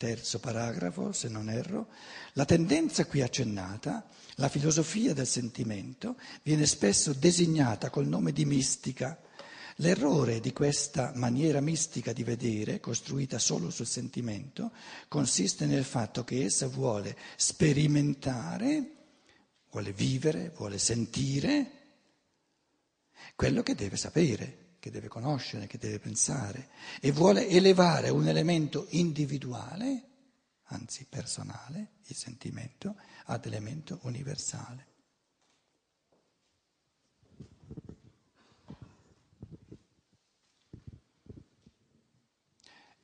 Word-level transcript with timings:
terzo 0.00 0.38
paragrafo, 0.38 1.12
se 1.12 1.28
non 1.28 1.50
erro, 1.50 1.88
la 2.32 2.46
tendenza 2.46 3.04
qui 3.04 3.20
accennata, 3.20 4.08
la 4.36 4.48
filosofia 4.48 5.12
del 5.12 5.26
sentimento, 5.26 6.16
viene 6.42 6.64
spesso 6.64 7.12
designata 7.12 7.90
col 7.90 8.06
nome 8.06 8.32
di 8.32 8.46
mistica. 8.46 9.20
L'errore 9.76 10.40
di 10.40 10.54
questa 10.54 11.12
maniera 11.16 11.60
mistica 11.60 12.14
di 12.14 12.24
vedere, 12.24 12.80
costruita 12.80 13.38
solo 13.38 13.68
sul 13.68 13.86
sentimento, 13.86 14.72
consiste 15.06 15.66
nel 15.66 15.84
fatto 15.84 16.24
che 16.24 16.46
essa 16.46 16.66
vuole 16.66 17.14
sperimentare, 17.36 18.92
vuole 19.70 19.92
vivere, 19.92 20.50
vuole 20.56 20.78
sentire 20.78 21.72
quello 23.36 23.62
che 23.62 23.74
deve 23.74 23.98
sapere 23.98 24.59
che 24.80 24.90
deve 24.90 25.08
conoscere, 25.08 25.66
che 25.66 25.78
deve 25.78 26.00
pensare 26.00 26.70
e 27.00 27.12
vuole 27.12 27.46
elevare 27.46 28.08
un 28.08 28.26
elemento 28.26 28.86
individuale, 28.90 30.08
anzi 30.64 31.06
personale, 31.08 31.98
il 32.06 32.16
sentimento, 32.16 32.96
ad 33.26 33.44
elemento 33.44 34.00
universale. 34.02 34.88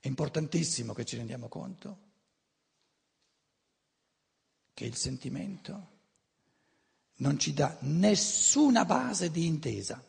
È 0.01 0.09
importantissimo 0.09 0.95
che 0.95 1.05
ci 1.05 1.17
rendiamo 1.17 1.49
conto 1.49 2.05
che 4.73 4.85
il 4.85 4.95
sentimento 4.95 5.95
non 7.17 7.39
ci 7.39 7.53
dà 7.53 7.77
nessuna 7.81 8.85
base 8.85 9.31
di 9.31 9.47
intesa. 9.47 10.03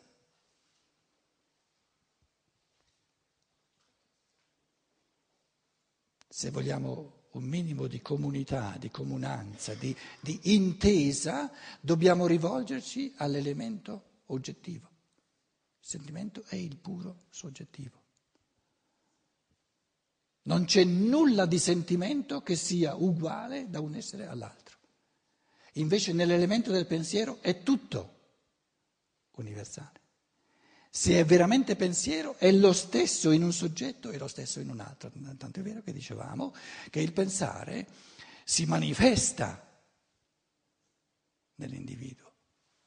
Se 6.38 6.52
vogliamo 6.52 7.30
un 7.32 7.42
minimo 7.42 7.88
di 7.88 8.00
comunità, 8.00 8.76
di 8.78 8.92
comunanza, 8.92 9.74
di, 9.74 9.92
di 10.20 10.38
intesa, 10.54 11.50
dobbiamo 11.80 12.28
rivolgerci 12.28 13.12
all'elemento 13.16 14.20
oggettivo. 14.26 14.88
Il 15.80 15.88
sentimento 15.88 16.44
è 16.46 16.54
il 16.54 16.76
puro 16.76 17.24
soggettivo. 17.28 18.00
Non 20.42 20.64
c'è 20.64 20.84
nulla 20.84 21.44
di 21.44 21.58
sentimento 21.58 22.40
che 22.42 22.54
sia 22.54 22.94
uguale 22.94 23.68
da 23.68 23.80
un 23.80 23.96
essere 23.96 24.28
all'altro. 24.28 24.78
Invece 25.72 26.12
nell'elemento 26.12 26.70
del 26.70 26.86
pensiero 26.86 27.38
è 27.40 27.64
tutto 27.64 28.14
universale. 29.32 30.00
Se 30.90 31.18
è 31.18 31.24
veramente 31.24 31.76
pensiero, 31.76 32.36
è 32.36 32.50
lo 32.50 32.72
stesso 32.72 33.30
in 33.30 33.42
un 33.42 33.52
soggetto 33.52 34.10
e 34.10 34.18
lo 34.18 34.28
stesso 34.28 34.60
in 34.60 34.70
un 34.70 34.80
altro. 34.80 35.10
Tanto 35.36 35.60
è 35.60 35.62
vero 35.62 35.82
che 35.82 35.92
dicevamo 35.92 36.54
che 36.90 37.00
il 37.00 37.12
pensare 37.12 37.86
si 38.44 38.64
manifesta 38.64 39.64
nell'individuo, 41.56 42.32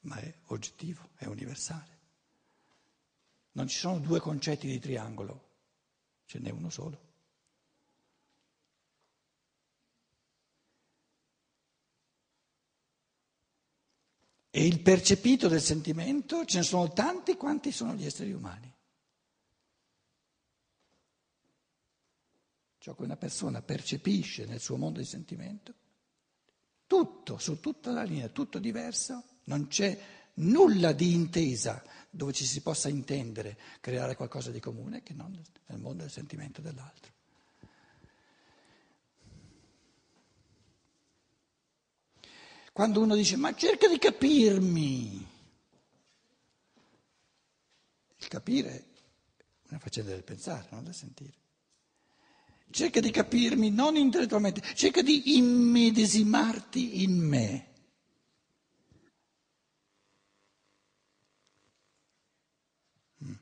ma 0.02 0.17
è 0.17 0.33
oggettivo, 0.47 1.09
è 1.16 1.25
universale. 1.25 1.99
Non 3.53 3.67
ci 3.67 3.77
sono 3.77 3.99
due 3.99 4.19
concetti 4.19 4.67
di 4.67 4.80
triangolo, 4.80 5.49
ce 6.25 6.39
n'è 6.39 6.49
uno 6.49 6.69
solo. 6.69 7.09
E 14.53 14.66
il 14.66 14.81
percepito 14.81 15.47
del 15.47 15.61
sentimento 15.61 16.44
ce 16.44 16.57
ne 16.57 16.63
sono 16.63 16.91
tanti 16.91 17.35
quanti 17.35 17.71
sono 17.71 17.94
gli 17.94 18.05
esseri 18.05 18.33
umani. 18.33 18.69
Ciò 22.77 22.93
che 22.93 23.03
una 23.03 23.16
persona 23.16 23.61
percepisce 23.61 24.45
nel 24.45 24.59
suo 24.59 24.75
mondo 24.75 24.99
di 24.99 25.05
sentimento, 25.05 25.73
tutto, 26.85 27.38
su 27.38 27.61
tutta 27.61 27.91
la 27.91 28.03
linea, 28.03 28.27
tutto 28.27 28.59
diverso, 28.59 29.23
non 29.45 29.67
c'è 29.67 29.97
nulla 30.35 30.92
di 30.92 31.14
intesa 31.14 31.81
dove 32.09 32.33
ci 32.33 32.45
si 32.45 32.61
possa 32.61 32.89
intendere, 32.89 33.58
creare 33.80 34.15
qualcosa 34.17 34.52
di 34.52 34.59
comune 34.59 35.02
che 35.02 35.14
non 35.14 35.42
nel 35.67 35.80
mondo 35.80 36.02
del 36.02 36.11
sentimento 36.11 36.59
dell'altro. 36.59 37.14
Quando 42.71 43.02
uno 43.02 43.15
dice 43.15 43.36
ma 43.36 43.54
cerca 43.54 43.87
di 43.87 43.98
capirmi, 43.98 45.27
il 48.17 48.27
capire 48.27 48.70
è 48.70 49.70
una 49.70 49.80
faccenda 49.80 50.11
del 50.11 50.23
pensare, 50.23 50.67
non 50.71 50.86
del 50.86 50.93
sentire. 50.93 51.39
Cerca 52.70 53.02
di 53.02 53.11
capirmi 53.11 53.70
non 53.70 53.98
intellettualmente, 53.98 54.61
cerca 54.76 55.02
di 55.02 55.36
immedesimarti 55.36 57.04
in 57.04 57.17
me. 57.17 57.73
Mm. 63.26 63.33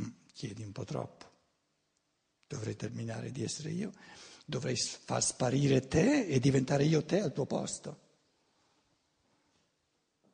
Mm. 0.00 0.08
Chiedi 0.32 0.64
un 0.64 0.72
po' 0.72 0.84
troppo. 0.84 1.30
Dovrei 2.48 2.74
terminare 2.74 3.30
di 3.30 3.44
essere 3.44 3.70
io. 3.70 3.92
Dovrei 4.44 4.76
far 4.76 5.22
sparire 5.22 5.86
te 5.86 6.26
e 6.26 6.38
diventare 6.38 6.84
io 6.84 7.04
te 7.04 7.20
al 7.20 7.32
tuo 7.32 7.46
posto. 7.46 8.02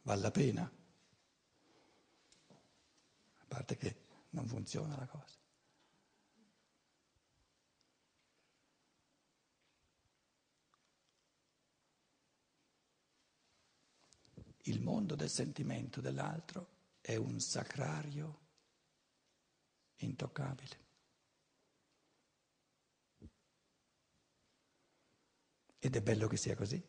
Vale 0.03 0.21
la 0.21 0.31
pena. 0.31 0.72
A 3.37 3.44
parte 3.47 3.76
che 3.76 3.97
non 4.31 4.47
funziona 4.47 4.97
la 4.97 5.06
cosa. 5.06 5.38
Il 14.65 14.82
mondo 14.82 15.15
del 15.15 15.31
sentimento 15.31 16.00
dell'altro 16.00 16.69
è 17.00 17.16
un 17.16 17.41
sacrario 17.41 18.38
intoccabile. 19.97 20.90
Ed 25.83 25.97
è 25.97 26.03
bello 26.03 26.29
che 26.29 26.37
sia 26.37 26.55
così. 26.55 26.81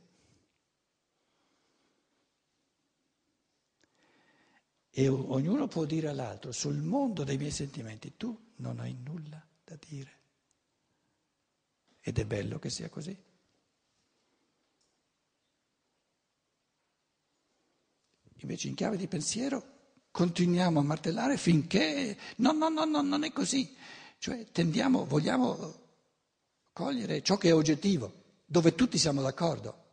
E 4.93 5.07
ognuno 5.07 5.67
può 5.67 5.85
dire 5.85 6.09
all'altro, 6.09 6.51
sul 6.51 6.75
mondo 6.75 7.23
dei 7.23 7.37
miei 7.37 7.51
sentimenti, 7.51 8.17
tu 8.17 8.37
non 8.57 8.79
hai 8.79 8.93
nulla 8.93 9.41
da 9.63 9.77
dire. 9.79 10.19
Ed 12.01 12.19
è 12.19 12.25
bello 12.25 12.59
che 12.59 12.69
sia 12.69 12.89
così. 12.89 13.17
Invece 18.39 18.67
in 18.67 18.75
chiave 18.75 18.97
di 18.97 19.07
pensiero 19.07 19.79
continuiamo 20.11 20.81
a 20.81 20.83
martellare 20.83 21.37
finché 21.37 22.17
no, 22.37 22.51
no, 22.51 22.67
no, 22.67 22.83
no, 22.83 23.01
non 23.01 23.23
è 23.23 23.31
così. 23.31 23.73
Cioè 24.17 24.51
tendiamo, 24.51 25.05
vogliamo 25.05 25.79
cogliere 26.73 27.21
ciò 27.21 27.37
che 27.37 27.49
è 27.49 27.53
oggettivo 27.53 28.20
dove 28.51 28.75
tutti 28.75 28.97
siamo 28.97 29.21
d'accordo. 29.21 29.85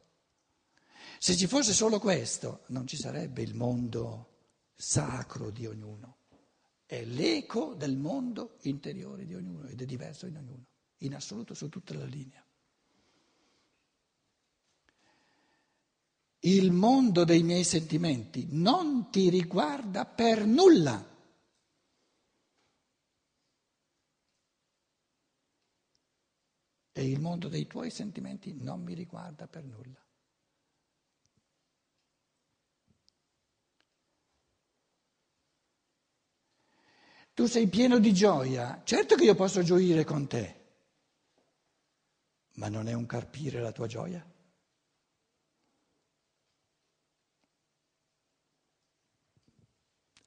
Se 1.20 1.36
ci 1.36 1.46
fosse 1.46 1.72
solo 1.72 2.00
questo, 2.00 2.64
non 2.68 2.88
ci 2.88 2.96
sarebbe 2.96 3.40
il 3.40 3.54
mondo 3.54 4.30
sacro 4.74 5.50
di 5.50 5.64
ognuno. 5.64 6.16
È 6.84 7.04
l'eco 7.04 7.74
del 7.74 7.96
mondo 7.96 8.56
interiore 8.62 9.26
di 9.26 9.34
ognuno 9.36 9.68
ed 9.68 9.80
è 9.80 9.84
diverso 9.84 10.26
in 10.26 10.38
ognuno, 10.38 10.64
in 10.98 11.14
assoluto 11.14 11.54
su 11.54 11.68
tutta 11.68 11.94
la 11.94 12.04
linea. 12.04 12.44
Il 16.40 16.72
mondo 16.72 17.22
dei 17.22 17.44
miei 17.44 17.64
sentimenti 17.64 18.48
non 18.50 19.08
ti 19.10 19.28
riguarda 19.28 20.04
per 20.04 20.44
nulla. 20.44 21.16
E 26.98 27.08
il 27.08 27.20
mondo 27.20 27.46
dei 27.46 27.68
tuoi 27.68 27.90
sentimenti 27.90 28.52
non 28.54 28.82
mi 28.82 28.92
riguarda 28.92 29.46
per 29.46 29.62
nulla. 29.62 30.04
Tu 37.34 37.46
sei 37.46 37.68
pieno 37.68 38.00
di 38.00 38.12
gioia, 38.12 38.82
certo 38.82 39.14
che 39.14 39.22
io 39.22 39.36
posso 39.36 39.62
gioire 39.62 40.02
con 40.02 40.26
te, 40.26 40.56
ma 42.54 42.68
non 42.68 42.88
è 42.88 42.94
un 42.94 43.06
carpire 43.06 43.60
la 43.60 43.70
tua 43.70 43.86
gioia? 43.86 44.28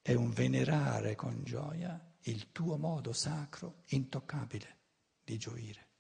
È 0.02 0.14
un 0.14 0.30
venerare 0.30 1.16
con 1.16 1.44
gioia 1.44 2.16
il 2.22 2.54
tuo 2.54 2.78
modo 2.78 3.12
sacro, 3.12 3.84
intoccabile 3.88 4.78
di 5.22 5.38
gioire. 5.38 5.91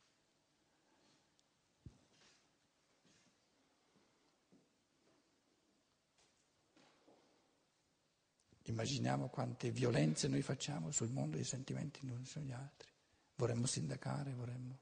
Immaginiamo 8.71 9.27
quante 9.27 9.69
violenze 9.69 10.29
noi 10.29 10.41
facciamo 10.41 10.91
sul 10.91 11.11
mondo 11.11 11.35
dei 11.35 11.43
sentimenti 11.43 11.99
gli 12.03 12.09
uni 12.09 12.25
sugli 12.25 12.53
altri. 12.53 12.89
vorremmo 13.35 13.65
sindacare, 13.65 14.33
vorremmo. 14.33 14.79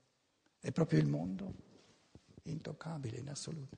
È 0.60 0.72
proprio 0.72 1.00
il 1.00 1.08
mondo 1.08 1.54
intoccabile 2.44 3.18
in 3.18 3.30
assoluto, 3.30 3.78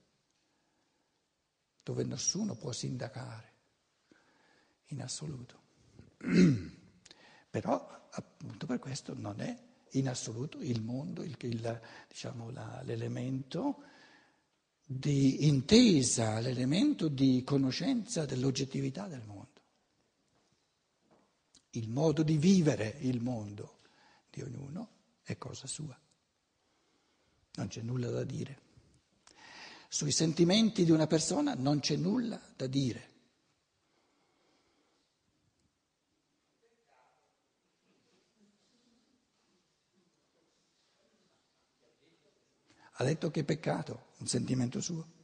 dove 1.81 2.03
nessuno 2.03 2.55
può 2.55 2.73
sindacare 2.73 3.53
in 4.87 5.01
assoluto. 5.01 5.59
Però 7.49 8.09
appunto 8.11 8.65
per 8.65 8.79
questo 8.79 9.13
non 9.13 9.39
è 9.39 9.57
in 9.91 10.09
assoluto 10.09 10.59
il 10.59 10.81
mondo 10.81 11.23
il, 11.23 11.37
il, 11.39 11.81
diciamo, 12.09 12.49
la, 12.49 12.81
l'elemento 12.83 13.83
di 14.85 15.47
intesa, 15.47 16.39
l'elemento 16.39 17.07
di 17.07 17.43
conoscenza 17.45 18.25
dell'oggettività 18.25 19.07
del 19.07 19.23
mondo. 19.25 19.50
Il 21.71 21.89
modo 21.89 22.23
di 22.23 22.37
vivere 22.37 22.97
il 23.01 23.21
mondo 23.21 23.79
di 24.29 24.41
ognuno 24.41 24.89
è 25.23 25.37
cosa 25.37 25.67
sua. 25.67 25.97
Non 27.53 27.67
c'è 27.67 27.81
nulla 27.81 28.09
da 28.09 28.23
dire. 28.23 28.69
Sui 29.87 30.11
sentimenti 30.11 30.83
di 30.83 30.91
una 30.91 31.07
persona 31.07 31.53
non 31.53 31.79
c'è 31.79 31.95
nulla 31.95 32.41
da 32.55 32.67
dire. 32.67 33.09
Ha 42.93 43.03
detto 43.03 43.31
che 43.31 43.39
è 43.39 43.43
peccato 43.43 44.09
un 44.17 44.27
sentimento 44.27 44.79
suo. 44.79 45.19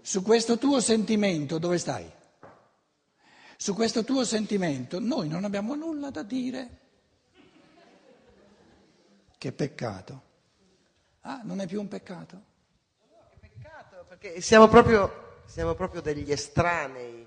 Su 0.00 0.22
questo 0.22 0.56
tuo 0.56 0.80
sentimento 0.80 1.58
dove 1.58 1.78
stai? 1.78 2.10
Su 3.62 3.74
questo 3.74 4.04
tuo 4.04 4.24
sentimento 4.24 4.98
noi 5.00 5.28
non 5.28 5.44
abbiamo 5.44 5.74
nulla 5.74 6.08
da 6.08 6.22
dire. 6.22 6.78
Che 9.36 9.52
peccato. 9.52 10.22
Ah, 11.20 11.42
non 11.44 11.60
è 11.60 11.66
più 11.66 11.78
un 11.78 11.86
peccato? 11.86 12.36
No, 12.36 13.18
che 13.28 13.36
peccato, 13.38 14.06
perché 14.08 14.40
siamo 14.40 14.66
proprio, 14.66 15.42
siamo 15.44 15.74
proprio 15.74 16.00
degli 16.00 16.32
estranei. 16.32 17.26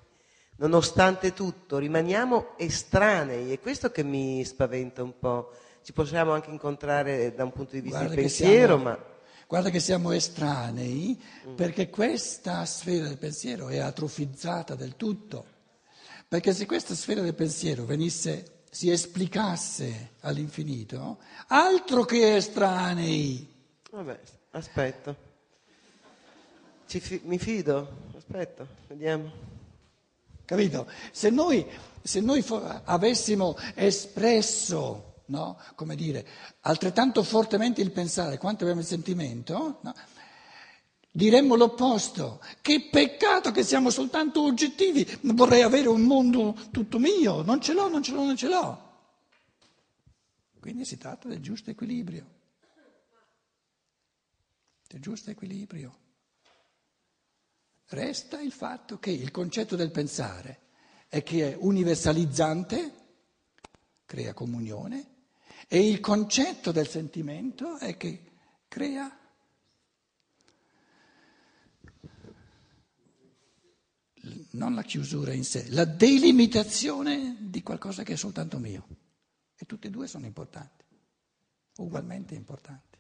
Nonostante 0.55 1.33
tutto, 1.33 1.77
rimaniamo 1.77 2.57
estranei. 2.57 3.53
È 3.53 3.59
questo 3.59 3.91
che 3.91 4.01
mi 4.01 4.43
spaventa 4.43 5.03
un 5.03 5.19
po' 5.19 5.53
ci 5.83 5.93
possiamo 5.93 6.31
anche 6.31 6.49
incontrare 6.49 7.35
da 7.35 7.43
un 7.43 7.51
punto 7.51 7.75
di 7.75 7.81
vista 7.81 7.99
Guarda 7.99 8.15
di 8.15 8.21
pensiero, 8.21 8.77
siamo, 8.77 8.83
ma... 8.83 9.05
Guarda 9.45 9.69
che 9.69 9.79
siamo 9.79 10.11
estranei 10.11 11.21
mm. 11.47 11.53
perché 11.53 11.91
questa 11.91 12.65
sfera 12.65 13.07
del 13.07 13.19
pensiero 13.19 13.67
è 13.67 13.77
atrofizzata 13.77 14.73
del 14.73 14.95
tutto. 14.95 15.52
Perché 16.33 16.51
se 16.51 16.65
questa 16.65 16.95
sfera 16.95 17.21
del 17.21 17.35
pensiero 17.35 17.85
venisse, 17.85 18.61
si 18.71 18.89
esplicasse 18.89 20.13
all'infinito, 20.21 21.19
altro 21.49 22.05
che 22.05 22.37
estranei. 22.37 23.47
Vabbè, 23.91 24.19
aspetto. 24.49 25.15
Fi- 26.87 27.21
mi 27.25 27.37
fido, 27.37 27.87
aspetta, 28.17 28.65
vediamo. 28.87 29.31
Capito? 30.43 30.87
Se 31.11 31.29
noi, 31.29 31.67
se 32.01 32.19
noi 32.19 32.41
fo- 32.41 32.81
avessimo 32.83 33.55
espresso 33.75 35.13
no? 35.25 35.59
come 35.75 35.95
dire, 35.95 36.25
altrettanto 36.61 37.21
fortemente 37.21 37.81
il 37.81 37.91
pensare 37.91 38.39
quanto 38.39 38.63
abbiamo 38.63 38.81
il 38.81 38.87
sentimento, 38.87 39.77
no? 39.81 39.93
Diremmo 41.15 41.55
l'opposto. 41.55 42.41
Che 42.61 42.89
peccato 42.89 43.51
che 43.51 43.63
siamo 43.63 43.89
soltanto 43.89 44.41
oggettivi, 44.41 45.07
vorrei 45.21 45.61
avere 45.61 45.87
un 45.87 46.01
mondo 46.01 46.57
tutto 46.71 46.97
mio, 46.99 47.43
non 47.43 47.61
ce 47.61 47.73
l'ho, 47.73 47.87
non 47.87 48.01
ce 48.01 48.11
l'ho, 48.11 48.25
non 48.25 48.35
ce 48.35 48.47
l'ho. 48.47 48.91
Quindi 50.59 50.85
si 50.85 50.97
tratta 50.97 51.27
del 51.27 51.39
giusto 51.39 51.69
equilibrio, 51.69 52.25
del 54.87 55.01
giusto 55.01 55.29
equilibrio. 55.29 55.99
Resta 57.89 58.41
il 58.41 58.51
fatto 58.51 58.97
che 58.97 59.11
il 59.11 59.29
concetto 59.29 59.75
del 59.75 59.91
pensare 59.91 60.61
è 61.09 61.21
che 61.21 61.51
è 61.51 61.57
universalizzante, 61.59 62.93
crea 64.05 64.33
comunione, 64.33 65.11
e 65.67 65.87
il 65.87 65.99
concetto 65.99 66.71
del 66.71 66.87
sentimento 66.87 67.77
è 67.77 67.97
che 67.97 68.31
crea 68.67 69.22
non 74.53 74.75
la 74.75 74.83
chiusura 74.83 75.33
in 75.33 75.43
sé, 75.43 75.69
la 75.69 75.85
delimitazione 75.85 77.37
di 77.39 77.61
qualcosa 77.61 78.03
che 78.03 78.13
è 78.13 78.15
soltanto 78.15 78.57
mio. 78.57 78.87
E 79.55 79.65
tutti 79.65 79.87
e 79.87 79.89
due 79.89 80.07
sono 80.07 80.25
importanti, 80.25 80.83
ugualmente 81.77 82.35
importanti. 82.35 82.97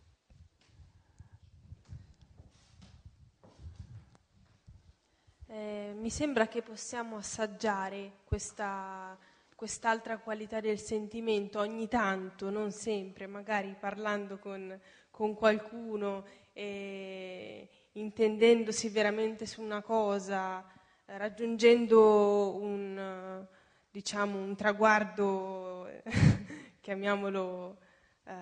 Eh, 5.47 5.93
mi 5.95 6.09
sembra 6.09 6.47
che 6.47 6.61
possiamo 6.61 7.17
assaggiare 7.17 8.19
questa 8.23 9.17
quest'altra 9.63 10.17
qualità 10.17 10.59
del 10.59 10.77
sentimento 10.77 11.59
ogni 11.59 11.87
tanto, 11.87 12.49
non 12.49 12.71
sempre, 12.71 13.27
magari 13.27 13.73
parlando 13.79 14.37
con, 14.37 14.77
con 15.09 15.35
qualcuno, 15.35 16.25
eh, 16.51 17.69
intendendosi 17.93 18.89
veramente 18.89 19.45
su 19.45 19.61
una 19.61 19.81
cosa, 19.81 20.65
raggiungendo 21.17 22.55
un, 22.55 23.45
diciamo, 23.91 24.37
un 24.37 24.55
traguardo, 24.55 25.89
chiamiamolo, 26.81 27.77
eh, 28.25 28.33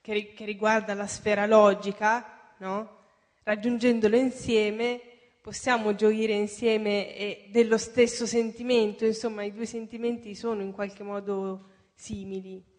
che, 0.00 0.44
riguarda 0.44 0.94
la 0.94 1.06
sfera 1.06 1.46
logica, 1.46 2.54
no? 2.58 2.98
raggiungendolo 3.42 4.16
insieme 4.16 5.00
possiamo 5.40 5.94
gioire 5.94 6.34
insieme 6.34 7.46
dello 7.50 7.78
stesso 7.78 8.26
sentimento, 8.26 9.06
insomma 9.06 9.42
i 9.42 9.52
due 9.52 9.66
sentimenti 9.66 10.34
sono 10.34 10.60
in 10.62 10.72
qualche 10.72 11.02
modo 11.02 11.68
simili. 11.94 12.69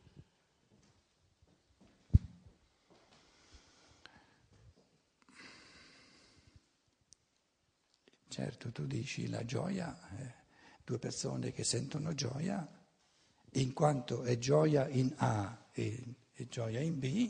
Certo, 8.32 8.72
tu 8.72 8.86
dici 8.86 9.28
la 9.28 9.44
gioia, 9.44 9.94
eh, 10.18 10.34
due 10.86 10.98
persone 11.00 11.52
che 11.52 11.66
sentono 11.66 12.14
gioia, 12.14 12.66
in 13.56 13.74
quanto 13.74 14.24
è 14.24 14.38
gioia 14.38 14.88
in 14.88 15.14
A 15.18 15.66
e, 15.74 16.16
e 16.32 16.48
gioia 16.48 16.80
in 16.80 16.98
B. 16.98 17.30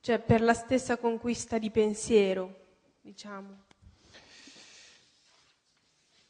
Cioè 0.00 0.18
per 0.20 0.42
la 0.42 0.52
stessa 0.52 0.98
conquista 0.98 1.56
di 1.56 1.70
pensiero 1.70 2.66
diciamo. 3.00 3.64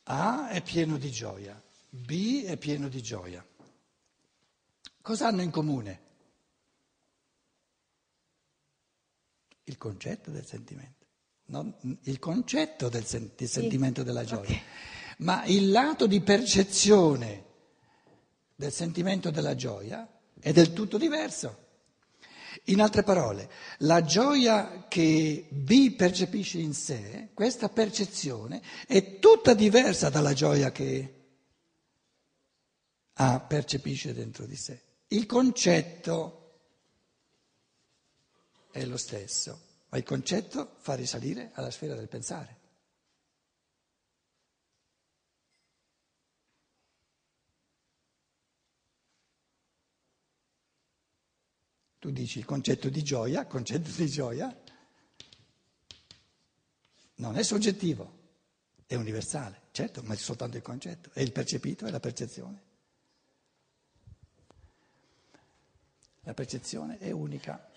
A 0.05 0.51
è 0.51 0.63
pieno 0.63 0.97
di 0.97 1.11
gioia, 1.11 1.61
B 1.89 2.45
è 2.45 2.57
pieno 2.59 2.87
di 2.89 3.03
gioia. 3.03 3.45
Cosa 5.01 5.27
hanno 5.27 5.43
in 5.43 5.51
comune? 5.51 6.01
Il 9.65 9.77
concetto 9.79 10.31
del 10.31 10.47
sentimento, 10.47 11.00
non 11.51 11.75
il 12.05 12.19
concetto 12.19 12.89
del, 12.89 13.05
sen- 13.05 13.33
del 13.37 13.49
sì. 13.49 13.61
sentimento 13.61 14.03
della 14.03 14.25
gioia, 14.25 14.41
okay. 14.41 14.63
ma 15.19 15.45
il 15.45 15.71
lato 15.71 16.07
di 16.07 16.21
percezione 16.21 17.45
del 18.55 18.73
sentimento 18.73 19.31
della 19.31 19.55
gioia 19.55 20.09
è 20.39 20.53
del 20.53 20.73
tutto 20.73 20.97
diverso. 20.97 21.69
In 22.65 22.81
altre 22.81 23.03
parole, 23.03 23.51
la 23.79 24.03
gioia 24.03 24.87
che 24.89 25.47
B 25.51 25.95
percepisce 25.95 26.59
in 26.59 26.75
sé, 26.75 27.31
questa 27.35 27.69
percezione, 27.69 28.61
è 28.87 29.19
tutta 29.19 29.55
diversa 29.55 30.09
dalla 30.09 30.33
gioia 30.33 30.71
che 30.71 31.15
A 33.15 33.41
percepisce 33.41 34.15
dentro 34.15 34.47
di 34.47 34.57
sé. 34.57 34.83
Il 35.09 35.27
concetto 35.27 36.37
è 38.71 38.85
lo 38.85 38.97
stesso, 38.97 39.70
ma 39.91 39.99
il 39.99 40.05
concetto 40.05 40.77
fa 40.79 40.95
risalire 40.95 41.51
alla 41.55 41.71
sfera 41.71 41.95
del 41.95 42.09
pensare. 42.09 42.59
Tu 51.99 52.11
dici 52.11 52.39
il 52.39 52.47
concetto 52.47 52.89
di 52.89 53.03
gioia, 53.03 53.45
concetto 53.47 53.91
di 53.91 54.07
gioia 54.07 54.63
non 57.17 57.37
è 57.37 57.43
soggettivo, 57.43 58.19
è 58.87 58.95
universale, 58.95 59.63
certo, 59.73 60.03
ma 60.05 60.15
è 60.15 60.17
soltanto 60.17 60.57
il 60.57 60.63
concetto, 60.63 61.11
è 61.13 61.21
il 61.21 61.33
percepito, 61.33 61.85
è 61.85 61.91
la 61.91 62.01
percezione. 62.01 62.69
La 66.23 66.33
percezione 66.33 66.97
è 66.99 67.11
unica, 67.11 67.71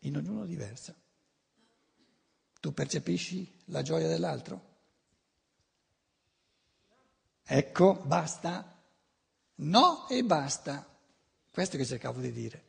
in 0.00 0.16
ognuno 0.16 0.44
diversa. 0.44 0.94
Tu 2.60 2.72
percepisci 2.72 3.62
la 3.66 3.82
gioia 3.82 4.08
dell'altro? 4.08 4.66
Ecco, 7.44 7.94
basta. 8.04 8.76
No 9.56 10.08
e 10.08 10.22
basta. 10.24 10.86
Questo 11.50 11.76
che 11.76 11.84
cercavo 11.84 12.20
di 12.20 12.32
dire. 12.32 12.64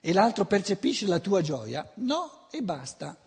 E 0.00 0.12
l'altro 0.12 0.44
percepisce 0.44 1.06
la 1.06 1.18
tua 1.18 1.40
gioia? 1.42 1.90
No, 1.96 2.48
e 2.50 2.62
basta. 2.62 3.18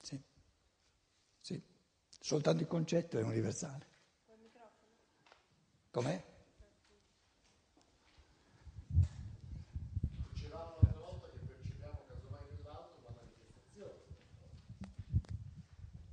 Sì, 0.00 0.20
sì, 1.40 1.62
soltanto 2.20 2.62
il 2.62 2.68
concetto 2.68 3.18
è 3.18 3.22
universale. 3.22 3.86
Com'è? 5.90 6.29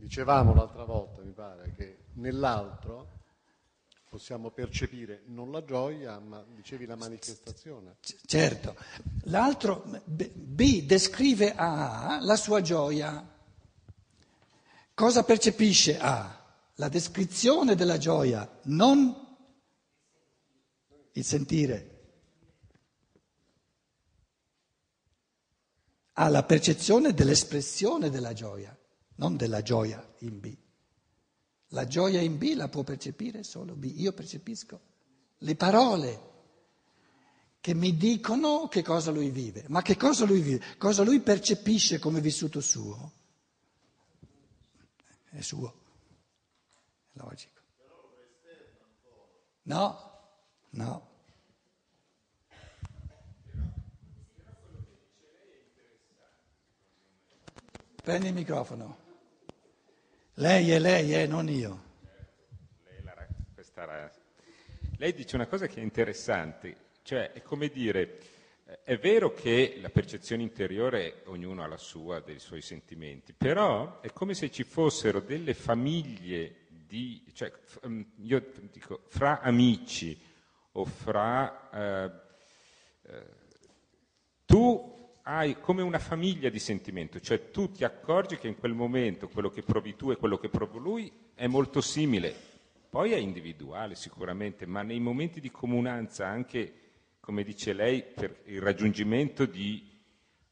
Dicevamo 0.07 0.53
l'altra 0.53 0.85
volta, 0.85 1.21
mi 1.21 1.33
pare, 1.33 1.73
che 1.75 2.05
nell'altro 2.13 3.15
possiamo 4.07 4.51
percepire 4.51 5.23
non 5.25 5.51
la 5.51 5.65
gioia, 5.65 6.17
ma 6.19 6.41
dicevi 6.55 6.85
la 6.85 6.95
manifestazione. 6.95 7.97
Certo, 8.25 8.77
l'altro 9.23 9.83
B 10.05 10.83
descrive 10.83 11.53
a 11.53 12.15
A 12.15 12.21
la 12.21 12.37
sua 12.37 12.61
gioia. 12.61 13.35
Cosa 14.93 15.23
percepisce 15.25 15.99
A? 15.99 16.55
La 16.75 16.87
descrizione 16.87 17.75
della 17.75 17.97
gioia, 17.97 18.49
non 18.63 19.13
il 21.11 21.23
sentire. 21.25 21.95
Ha 26.13 26.29
la 26.29 26.43
percezione 26.43 27.13
dell'espressione 27.13 28.09
della 28.09 28.31
gioia 28.31 28.76
non 29.17 29.35
della 29.35 29.61
gioia 29.61 30.05
in 30.19 30.39
B. 30.39 30.55
La 31.71 31.85
gioia 31.85 32.21
in 32.21 32.37
B 32.37 32.53
la 32.55 32.69
può 32.69 32.83
percepire 32.83 33.43
solo 33.43 33.75
B. 33.75 33.91
Io 33.95 34.13
percepisco 34.13 34.79
le 35.39 35.55
parole 35.55 36.27
che 37.59 37.73
mi 37.73 37.97
dicono 37.97 38.67
che 38.67 38.81
cosa 38.81 39.11
lui 39.11 39.29
vive. 39.29 39.65
Ma 39.67 39.81
che 39.81 39.97
cosa 39.97 40.25
lui 40.25 40.41
vive? 40.41 40.77
Cosa 40.77 41.03
lui 41.03 41.19
percepisce 41.19 41.99
come 41.99 42.21
vissuto 42.21 42.61
suo? 42.61 43.11
È 45.29 45.41
suo. 45.41 45.81
È 47.11 47.17
logico. 47.17 47.61
No, 49.63 50.11
no. 50.69 51.09
Prendi 58.01 58.27
il 58.27 58.33
microfono. 58.33 59.06
Lei 60.39 60.69
è 60.69 60.77
lei, 60.77 61.15
eh, 61.15 61.25
non 61.25 61.49
io. 61.49 61.85
Lei, 64.97 65.13
dice 65.13 65.35
una 65.35 65.47
cosa 65.47 65.65
che 65.65 65.79
è 65.79 65.83
interessante, 65.83 66.75
cioè 67.01 67.31
è 67.31 67.41
come 67.41 67.69
dire, 67.69 68.19
eh, 68.65 68.83
è 68.83 68.97
vero 68.99 69.33
che 69.33 69.79
la 69.81 69.89
percezione 69.89 70.43
interiore, 70.43 71.23
ognuno 71.25 71.63
ha 71.63 71.67
la 71.67 71.77
sua, 71.77 72.19
dei 72.19 72.37
suoi 72.37 72.61
sentimenti, 72.61 73.33
però 73.33 73.99
è 73.99 74.13
come 74.13 74.35
se 74.35 74.51
ci 74.51 74.63
fossero 74.63 75.21
delle 75.21 75.55
famiglie 75.55 76.67
di, 76.67 77.23
cioè, 77.33 77.51
mm, 77.87 78.01
io 78.17 78.51
dico, 78.71 79.05
fra 79.07 79.41
amici 79.41 80.19
o 80.73 80.85
fra... 80.85 81.69
Eh, 81.71 82.11
eh, 83.11 83.36
hai 85.29 85.59
come 85.59 85.81
una 85.81 85.99
famiglia 85.99 86.47
di 86.47 86.57
sentimento, 86.57 87.19
cioè 87.19 87.51
tu 87.51 87.69
ti 87.69 87.83
accorgi 87.83 88.37
che 88.37 88.47
in 88.47 88.57
quel 88.57 88.73
momento 88.73 89.27
quello 89.27 89.49
che 89.49 89.61
provi 89.61 89.93
tu 89.97 90.09
e 90.09 90.15
quello 90.15 90.37
che 90.37 90.47
prova 90.47 90.79
lui 90.79 91.11
è 91.35 91.47
molto 91.47 91.81
simile, 91.81 92.33
poi 92.89 93.11
è 93.11 93.17
individuale 93.17 93.95
sicuramente, 93.95 94.65
ma 94.65 94.83
nei 94.83 95.01
momenti 95.01 95.41
di 95.41 95.51
comunanza 95.51 96.25
anche, 96.25 96.73
come 97.19 97.43
dice 97.43 97.73
lei, 97.73 98.03
per 98.03 98.43
il 98.45 98.61
raggiungimento 98.61 99.45
di 99.45 99.99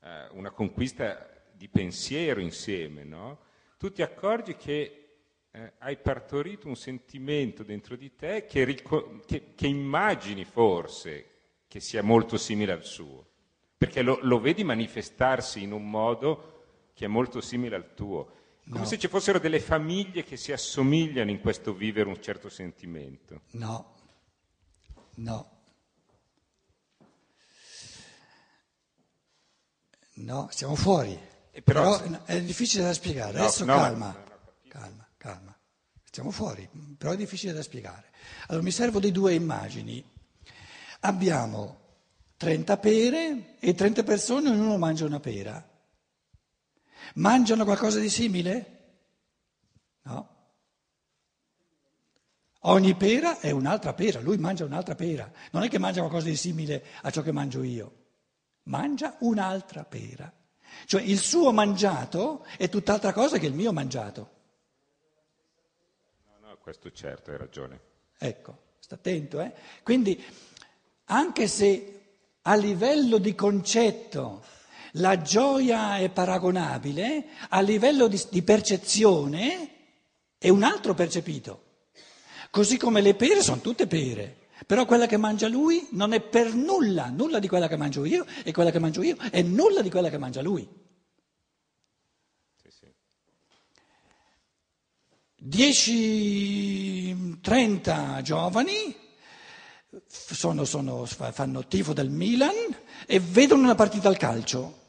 eh, 0.02 0.28
una 0.32 0.52
conquista 0.52 1.26
di 1.54 1.70
pensiero 1.70 2.42
insieme, 2.42 3.06
no? 3.06 3.40
tu 3.78 3.94
ti 3.94 4.02
accorgi 4.02 4.58
che 4.58 5.08
eh, 5.52 5.74
hai 5.78 5.96
partorito 5.96 6.68
un 6.68 6.76
sentimento 6.76 7.64
dentro 7.64 7.96
di 7.96 8.14
te 8.14 8.44
che, 8.44 8.66
rico- 8.66 9.22
che, 9.26 9.54
che 9.56 9.68
immagini 9.68 10.44
forse 10.44 11.30
che 11.66 11.80
sia 11.80 12.04
molto 12.04 12.36
simile 12.36 12.74
al 12.74 12.84
suo 12.84 13.35
perché 13.78 14.02
lo, 14.02 14.20
lo, 14.22 14.40
vedi 14.40 14.64
manifestarsi 14.64 15.62
in 15.62 15.72
un 15.72 15.90
modo 15.90 16.90
che 16.94 17.06
è 17.06 17.08
molto 17.08 17.42
simile 17.42 17.76
al 17.76 17.94
tuo. 17.94 18.32
Come 18.68 18.80
no. 18.80 18.86
se 18.86 18.98
ci 18.98 19.08
fossero 19.08 19.38
delle 19.38 19.60
famiglie 19.60 20.24
che 20.24 20.38
si 20.38 20.52
assomigliano 20.52 21.30
in 21.30 21.40
questo 21.40 21.74
vivere 21.74 22.10
un 22.10 22.22
certo 22.22 22.50
sentimento. 22.50 23.42
No, 23.52 23.94
no. 25.16 25.50
No, 30.16 30.48
siamo 30.52 30.76
fuori. 30.76 31.20
Però, 31.64 32.00
però, 32.02 32.24
è 32.24 32.42
difficile 32.42 32.84
da 32.84 32.94
spiegare. 32.94 33.34
No, 33.34 33.44
Adesso 33.44 33.66
no, 33.66 33.76
calma, 33.76 34.24
calma, 34.68 35.08
calma. 35.18 35.58
Stiamo 36.04 36.32
fuori, 36.32 36.68
però 36.98 37.12
è 37.12 37.18
difficile 37.18 37.52
da 37.52 37.62
spiegare. 37.62 38.10
Allora 38.48 38.64
mi 38.64 38.72
servo 38.72 39.00
di 39.00 39.12
due 39.12 39.34
immagini. 39.34 40.04
Abbiamo 41.02 41.85
30 42.46 42.78
pere 42.78 43.56
e 43.60 43.74
30 43.74 44.04
persone, 44.04 44.52
ognuno 44.52 44.78
mangia 44.78 45.04
una 45.04 45.20
pera. 45.20 45.68
Mangiano 47.16 47.64
qualcosa 47.64 47.98
di 47.98 48.08
simile? 48.08 48.98
No. 50.04 50.30
Ogni 52.60 52.94
pera 52.94 53.40
è 53.40 53.50
un'altra 53.50 53.96
pera, 53.96 54.20
lui 54.20 54.38
mangia 54.38 54.64
un'altra 54.64 54.94
pera. 54.94 55.32
Non 55.54 55.64
è 55.64 55.70
che 55.70 55.80
mangia 55.80 56.02
qualcosa 56.02 56.28
di 56.28 56.36
simile 56.36 56.86
a 57.02 57.10
ciò 57.10 57.24
che 57.24 57.32
mangio 57.32 57.64
io, 57.64 57.96
mangia 58.66 59.16
un'altra 59.22 59.84
pera. 59.84 60.32
Cioè 60.86 61.02
il 61.02 61.18
suo 61.18 61.52
mangiato 61.52 62.46
è 62.58 62.70
tutt'altra 62.70 63.12
cosa 63.12 63.40
che 63.40 63.48
il 63.48 63.56
mio 63.56 63.74
mangiato. 63.74 64.30
No, 66.28 66.48
no, 66.48 66.58
questo 66.58 66.92
certo, 66.92 67.32
hai 67.32 67.38
ragione. 67.38 67.80
Ecco, 68.20 68.66
sta 68.78 68.94
attento, 68.94 69.42
eh? 69.42 69.52
Quindi, 69.82 70.24
anche 71.06 71.48
se 71.48 71.95
a 72.48 72.56
livello 72.56 73.18
di 73.18 73.36
concetto 73.36 74.44
la 74.94 75.22
gioia 75.22 75.98
è 75.98 76.10
paragonabile, 76.10 77.26
a 77.50 77.60
livello 77.62 78.08
di, 78.08 78.22
di 78.30 78.42
percezione 78.44 79.70
è 80.38 80.50
un 80.50 80.64
altro 80.64 80.94
percepito. 80.94 81.64
Così 82.50 82.78
come 82.78 83.02
le 83.02 83.16
pere 83.16 83.42
sono 83.42 83.60
tutte 83.60 83.88
pere. 83.88 84.44
Però 84.66 84.86
quella 84.86 85.06
che 85.06 85.18
mangia 85.18 85.50
lui 85.50 85.88
non 85.92 86.14
è 86.14 86.22
per 86.22 86.54
nulla, 86.54 87.10
nulla 87.10 87.40
di 87.40 87.48
quella 87.48 87.68
che 87.68 87.76
mangio 87.76 88.06
io 88.06 88.26
e 88.44 88.54
quella 88.54 88.72
che 88.72 88.80
mangio 88.80 89.02
io 89.02 89.18
è 89.30 89.42
nulla 89.42 89.82
di 89.82 89.90
quella 89.90 90.10
che 90.10 90.18
mangia 90.18 90.42
lui. 90.42 90.66
Sì, 92.70 92.88
10, 95.36 97.40
30 97.42 98.22
giovani 98.22 99.05
sono, 100.08 100.66
sono, 100.66 101.06
fanno 101.06 101.68
tifo 101.68 101.94
del 101.94 102.10
Milan 102.10 102.56
e 103.06 103.20
vedono 103.20 103.64
una 103.64 103.76
partita 103.76 104.08
al 104.10 104.18
calcio. 104.18 104.84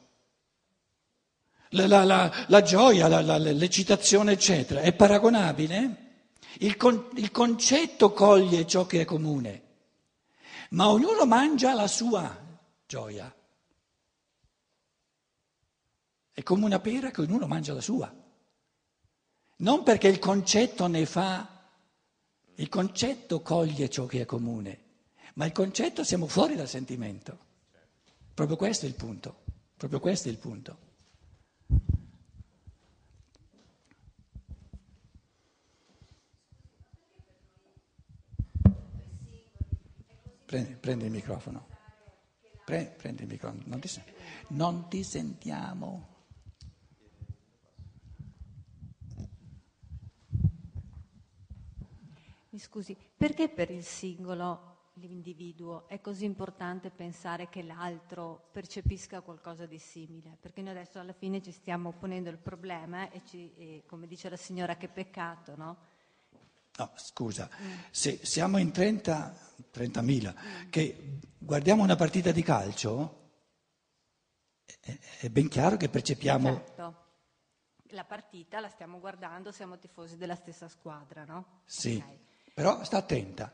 La, 1.71 1.87
la, 1.87 2.03
la, 2.03 2.45
la 2.47 2.61
gioia, 2.61 3.07
l'eccitazione, 3.37 4.33
eccetera, 4.33 4.81
è 4.81 4.93
paragonabile? 4.93 6.05
Il, 6.59 6.77
con, 6.77 7.09
il 7.15 7.31
concetto 7.31 8.13
coglie 8.13 8.65
ciò 8.65 8.85
che 8.85 9.01
è 9.01 9.05
comune, 9.05 9.63
ma 10.71 10.89
ognuno 10.89 11.25
mangia 11.25 11.73
la 11.73 11.87
sua 11.87 12.35
gioia. 12.85 13.33
È 16.31 16.43
come 16.43 16.65
una 16.65 16.79
pera 16.79 17.11
che 17.11 17.21
ognuno 17.21 17.47
mangia 17.47 17.73
la 17.73 17.81
sua. 17.81 18.13
Non 19.59 19.83
perché 19.83 20.07
il 20.07 20.19
concetto 20.19 20.87
ne 20.87 21.05
fa, 21.05 21.65
il 22.55 22.69
concetto 22.69 23.41
coglie 23.41 23.89
ciò 23.89 24.05
che 24.05 24.21
è 24.21 24.25
comune 24.25 24.85
ma 25.37 25.45
il 25.45 25.51
concetto 25.51 26.03
siamo 26.03 26.27
fuori 26.27 26.55
dal 26.55 26.67
sentimento. 26.67 27.45
Proprio 28.33 28.57
questo 28.57 28.85
è 28.85 28.89
il 28.89 28.95
punto, 28.95 29.43
proprio 29.77 29.99
questo 29.99 30.27
è 30.27 30.31
il 30.31 30.37
punto. 30.37 30.85
Prendi, 40.45 40.75
prendi 40.75 41.05
il 41.05 41.11
microfono. 41.11 41.67
Pre, 42.65 42.95
prendi 42.97 43.23
il 43.23 43.27
microfono. 43.27 43.63
Non 43.65 43.79
ti, 43.79 43.89
non 44.49 44.87
ti 44.87 45.03
sentiamo. 45.03 46.15
Mi 52.49 52.59
scusi, 52.59 52.97
perché 53.15 53.49
per 53.49 53.69
il 53.69 53.83
singolo 53.83 54.76
l'individuo, 54.99 55.87
è 55.87 56.01
così 56.01 56.25
importante 56.25 56.89
pensare 56.89 57.49
che 57.49 57.61
l'altro 57.63 58.49
percepisca 58.51 59.21
qualcosa 59.21 59.65
di 59.65 59.79
simile, 59.79 60.37
perché 60.39 60.61
noi 60.61 60.71
adesso 60.71 60.99
alla 60.99 61.13
fine 61.13 61.41
ci 61.41 61.51
stiamo 61.51 61.91
ponendo 61.93 62.29
il 62.29 62.37
problema 62.37 63.09
e, 63.09 63.21
ci, 63.25 63.53
e 63.55 63.83
come 63.85 64.07
dice 64.07 64.29
la 64.29 64.37
signora 64.37 64.75
che 64.77 64.87
peccato, 64.87 65.55
no? 65.55 65.77
No, 66.77 66.91
scusa, 66.95 67.49
se 67.89 68.19
siamo 68.23 68.57
in 68.59 68.71
30, 68.71 69.35
30.000 69.73 70.69
che 70.69 71.19
guardiamo 71.37 71.81
una 71.83 71.95
partita 71.95 72.31
di 72.31 72.43
calcio, 72.43 73.29
è, 74.79 74.97
è 75.21 75.29
ben 75.29 75.47
chiaro 75.47 75.77
che 75.77 75.89
percepiamo... 75.89 76.53
Certo. 76.53 77.05
La 77.91 78.03
partita 78.03 78.59
la 78.59 78.67
stiamo 78.67 78.99
guardando, 78.99 79.51
siamo 79.53 79.79
tifosi 79.79 80.17
della 80.17 80.35
stessa 80.35 80.67
squadra, 80.67 81.23
no? 81.23 81.61
Sì, 81.63 81.95
Ok. 82.05 82.53
però 82.53 82.83
sta 82.83 82.97
attenta. 82.97 83.49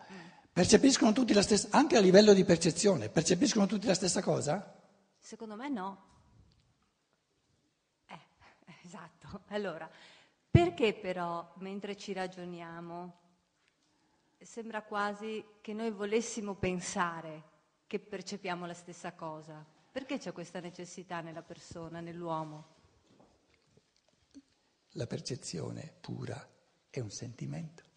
Percepiscono 0.54 1.14
tutti 1.14 1.34
la 1.34 1.42
stessa, 1.42 1.70
anche 1.72 1.98
a 1.98 2.00
livello 2.00 2.32
di 2.32 2.46
percezione, 2.46 3.10
percepiscono 3.10 3.66
tutti 3.66 3.88
la 3.88 3.96
stessa 3.96 4.22
cosa? 4.22 4.80
Secondo 5.18 5.56
me 5.56 5.68
no. 5.68 6.06
Eh, 8.06 8.20
esatto. 8.86 9.42
Allora, 9.48 9.90
perché 10.52 10.94
però 10.94 11.56
mentre 11.58 11.98
ci 11.98 12.14
ragioniamo 12.14 13.22
sembra 14.40 14.84
quasi 14.84 15.44
che 15.62 15.74
noi 15.74 15.90
volessimo 15.90 16.54
pensare 16.54 17.52
che 17.88 17.98
percepiamo 18.00 18.68
la 18.68 18.76
stessa 18.76 19.14
cosa? 19.14 19.66
Perché 19.92 20.20
c'è 20.20 20.32
questa 20.34 20.60
necessità 20.60 21.22
nella 21.22 21.42
persona, 21.42 22.00
nell'uomo? 22.00 22.68
La 24.92 25.08
percezione 25.08 25.96
pura 26.00 26.48
è 26.92 27.00
un 27.00 27.10
sentimento. 27.10 27.93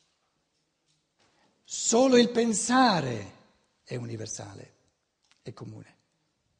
Solo 1.68 2.16
il 2.16 2.30
pensare 2.30 3.32
è 3.82 3.96
universale, 3.96 4.74
è 5.42 5.52
comune, 5.52 5.96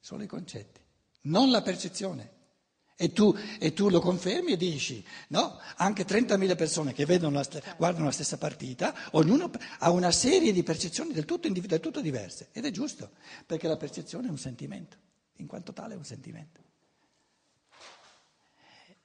solo 0.01 0.25
i 0.25 0.27
concetti, 0.27 0.81
non 1.23 1.51
la 1.51 1.63
percezione. 1.63 2.35
E 2.97 3.13
tu, 3.13 3.33
e 3.61 3.73
tu 3.73 3.89
lo 3.89 4.01
confermi 4.01 4.53
e 4.53 4.57
dici, 4.57 5.05
no? 5.29 5.61
Anche 5.77 6.05
30.000 6.05 6.57
persone 6.57 6.93
che 6.93 7.05
la 7.07 7.43
st- 7.45 7.77
guardano 7.77 8.07
la 8.07 8.11
stessa 8.11 8.37
partita, 8.39 8.95
ognuno 9.13 9.51
ha 9.79 9.91
una 9.91 10.11
serie 10.11 10.51
di 10.51 10.63
percezioni 10.65 11.13
del 11.13 11.27
tutto, 11.27 11.47
individu- 11.47 11.75
del 11.75 11.81
tutto 11.81 12.01
diverse. 12.01 12.49
Ed 12.53 12.65
è 12.65 12.71
giusto, 12.71 13.11
perché 13.45 13.69
la 13.69 13.77
percezione 13.77 14.27
è 14.27 14.31
un 14.31 14.39
sentimento, 14.39 14.97
in 15.37 15.47
quanto 15.47 15.73
tale 15.73 15.95
è 15.95 15.97
un 15.97 16.05
sentimento. 16.05 16.61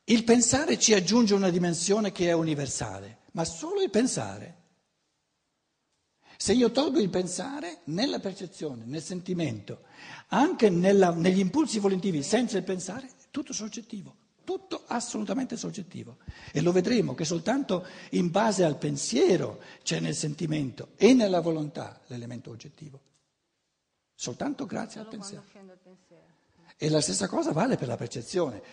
Il 0.05 0.23
pensare 0.23 0.79
ci 0.79 0.93
aggiunge 0.93 1.35
una 1.35 1.49
dimensione 1.49 2.11
che 2.11 2.29
è 2.29 2.31
universale, 2.31 3.19
ma 3.33 3.45
solo 3.45 3.81
il 3.81 3.91
pensare. 3.91 4.60
Se 6.41 6.53
io 6.53 6.71
tolgo 6.71 6.99
il 6.99 7.11
pensare 7.11 7.81
nella 7.83 8.17
percezione, 8.17 8.83
nel 8.85 9.03
sentimento, 9.03 9.83
anche 10.29 10.71
nella- 10.71 11.13
negli 11.13 11.37
impulsi 11.37 11.77
volentivi, 11.77 12.23
senza 12.23 12.57
il 12.57 12.63
pensare, 12.63 13.05
è 13.05 13.11
tutto 13.29 13.53
soggettivo, 13.53 14.15
tutto 14.43 14.85
assolutamente 14.87 15.55
soggettivo. 15.55 16.17
E 16.51 16.61
lo 16.61 16.71
vedremo 16.71 17.13
che 17.13 17.25
soltanto 17.25 17.85
in 18.13 18.31
base 18.31 18.63
al 18.63 18.79
pensiero 18.79 19.61
c'è 19.83 19.99
nel 19.99 20.15
sentimento 20.15 20.93
e 20.95 21.13
nella 21.13 21.41
volontà 21.41 22.01
l'elemento 22.07 22.49
oggettivo. 22.49 22.99
Soltanto 24.15 24.65
grazie 24.65 24.99
al 25.01 25.05
Solo 25.05 25.17
pensiero. 25.19 25.43
scende 25.47 25.73
il 25.73 25.79
pensiero. 25.83 26.23
E 26.75 26.89
la 26.89 27.01
stessa 27.01 27.27
cosa 27.27 27.51
vale 27.51 27.77
per 27.77 27.87
la 27.87 27.97
percezione. 27.97 28.63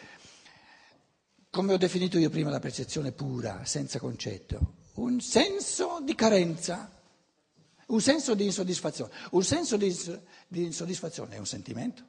Come 1.51 1.75
ho 1.75 1.77
definito 1.77 2.17
io 2.17 2.31
prima 2.31 2.49
la 2.49 2.61
percezione 2.61 3.13
pura, 3.13 3.67
senza 3.67 3.99
concetto, 3.99 4.77
un 4.95 5.21
senso 5.21 6.01
di 6.03 6.15
carenza, 6.15 6.93
un 7.89 8.01
senso 8.01 8.35
di 8.35 8.45
insoddisfazione. 8.45 9.13
Un 9.31 9.43
senso 9.45 9.77
di, 9.77 9.95
di 10.49 10.65
insoddisfazione 10.65 11.37
è 11.37 11.39
un 11.39 11.47
sentimento. 11.47 12.05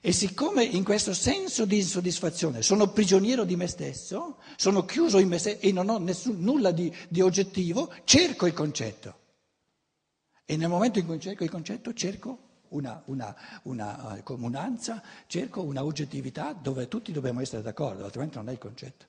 E 0.00 0.12
siccome 0.12 0.64
in 0.64 0.84
questo 0.84 1.14
senso 1.14 1.64
di 1.64 1.76
insoddisfazione 1.78 2.62
sono 2.62 2.90
prigioniero 2.92 3.44
di 3.44 3.56
me 3.56 3.66
stesso, 3.66 4.38
sono 4.56 4.84
chiuso 4.84 5.18
in 5.18 5.28
me 5.28 5.38
stesso 5.38 5.60
e 5.60 5.72
non 5.72 5.88
ho 5.88 5.98
nessun- 5.98 6.40
nulla 6.40 6.72
di, 6.72 6.94
di 7.08 7.20
oggettivo, 7.20 7.92
cerco 8.04 8.46
il 8.46 8.52
concetto. 8.52 9.18
E 10.44 10.56
nel 10.56 10.68
momento 10.68 10.98
in 10.98 11.06
cui 11.06 11.18
cerco 11.20 11.44
il 11.44 11.50
concetto 11.50 11.94
cerco 11.94 12.38
una, 12.70 13.00
una- 13.06 13.34
una, 13.62 14.16
eh, 14.16 14.22
comunanza, 14.22 15.02
cerco 15.26 15.62
una 15.62 15.84
oggettività 15.84 16.52
dove 16.52 16.88
tutti 16.88 17.12
dobbiamo 17.12 17.40
essere 17.40 17.62
d'accordo, 17.62 18.04
altrimenti 18.04 18.36
non 18.36 18.48
è 18.48 18.52
il 18.52 18.58
concetto. 18.58 19.06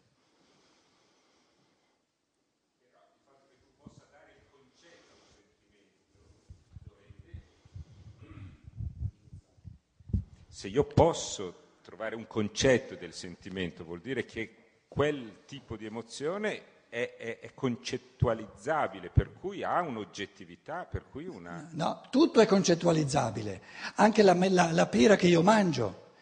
Se 10.66 10.72
io 10.72 10.86
posso 10.86 11.54
trovare 11.84 12.16
un 12.16 12.26
concetto 12.26 12.96
del 12.96 13.14
sentimento, 13.14 13.84
vuol 13.84 14.00
dire 14.02 14.26
che 14.26 14.56
quel 14.88 15.44
tipo 15.46 15.78
di 15.78 15.86
emozione 15.86 16.88
è, 16.90 17.14
è- 17.18 17.38
è 17.40 17.54
concettualizzabile, 17.54 19.12
per 19.12 19.32
cui 19.34 19.62
ha 19.62 19.80
un'oggettività, 19.82 20.86
per 20.86 21.04
cui 21.12 21.28
una... 21.28 21.70
No, 21.74 22.02
tutto 22.10 22.40
è 22.40 22.48
concettualizzabile, 22.48 23.62
anche 23.98 24.24
la, 24.24 24.34
la- 24.50 24.72
la 24.72 24.88
pera 24.88 25.16
che 25.16 25.28
io 25.28 25.44
mangio. 25.44 26.14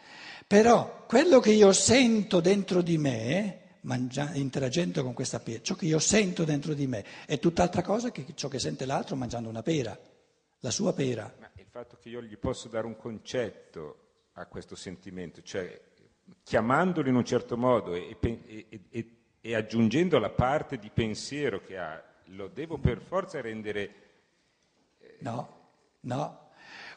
Però 0.45 1.05
quello 1.07 1.39
che 1.39 1.51
io 1.53 1.71
sento 1.71 2.41
dentro 2.41 2.81
di 2.81 2.97
me, 2.97 3.77
mangia- 3.83 4.33
interagendo 4.33 5.03
con 5.03 5.13
questa 5.13 5.39
pera, 5.39 5.61
ciò 5.61 5.75
che 5.75 5.85
io 5.85 5.99
sento 5.99 6.43
dentro 6.43 6.73
di 6.73 6.85
me 6.85 7.05
è 7.25 7.39
tutt'altra 7.39 7.81
cosa 7.81 8.11
che 8.11 8.25
ciò 8.35 8.49
che 8.49 8.59
sente 8.59 8.85
l'altro 8.85 9.15
mangiando 9.15 9.47
una 9.47 9.63
pera, 9.63 9.97
la 10.59 10.69
sua 10.69 10.91
pera. 10.91 11.33
Ma 11.39 11.49
il 11.55 11.65
fatto 11.69 11.97
che 12.01 12.09
io 12.09 12.21
gli 12.21 12.37
posso 12.37 12.67
dare 12.67 12.85
un 12.85 12.97
concetto 12.97 13.99
a 14.33 14.45
questo 14.47 14.75
sentimento, 14.75 15.41
cioè 15.41 15.79
chiamandolo 16.43 17.09
in 17.09 17.15
un 17.15 17.25
certo 17.25 17.57
modo 17.57 17.93
e, 17.93 18.17
e- 18.19 18.65
e- 18.89 19.17
e- 19.41 19.55
aggiungendo 19.55 20.17
la 20.19 20.29
parte 20.29 20.77
di 20.77 20.89
pensiero 20.89 21.61
che 21.61 21.77
ha, 21.77 22.01
lo 22.27 22.47
devo 22.47 22.77
per 22.77 23.01
forza 23.01 23.41
rendere... 23.41 23.95
No, 25.19 25.69
no. 26.01 26.49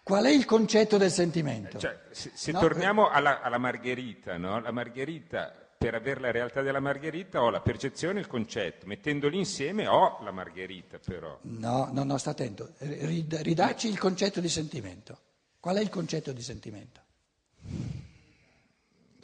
Qual 0.02 0.24
è 0.24 0.30
il 0.30 0.44
concetto 0.44 0.96
del 0.96 1.10
sentimento? 1.10 1.78
Cioè, 1.78 2.00
se, 2.10 2.30
se 2.34 2.52
No, 2.52 2.60
torniamo 2.60 3.08
alla, 3.10 3.40
alla 3.42 3.58
margherita, 3.58 4.36
no? 4.38 4.60
la 4.60 4.70
margherita, 4.70 5.52
per 5.76 5.94
avere 5.94 6.20
la 6.20 6.30
realtà 6.30 6.62
della 6.62 6.78
margherita 6.80 7.42
ho 7.42 7.50
la 7.50 7.60
percezione 7.60 8.18
e 8.18 8.22
il 8.22 8.28
concetto, 8.28 8.86
mettendoli 8.86 9.36
insieme 9.36 9.88
ho 9.88 10.18
la 10.22 10.30
margherita 10.30 10.98
però. 11.00 11.36
No, 11.42 11.90
no, 11.92 12.04
no, 12.04 12.16
sta 12.18 12.30
attento. 12.30 12.74
Rid- 12.78 13.34
Ridacci 13.42 13.88
il 13.88 13.98
concetto 13.98 14.40
di 14.40 14.48
sentimento. 14.48 15.18
Qual 15.58 15.76
è 15.76 15.80
il 15.80 15.88
concetto 15.90 16.30
di 16.32 16.42
sentimento? 16.42 17.02